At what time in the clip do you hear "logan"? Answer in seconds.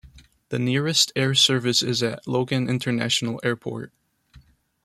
2.27-2.67